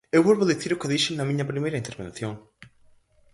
Eu 0.15 0.25
volvo 0.27 0.49
dicir 0.51 0.71
o 0.73 0.79
que 0.79 0.91
dixen 0.93 1.13
na 1.17 1.27
miña 1.29 1.49
primeira 1.51 1.81
intervención. 1.83 2.33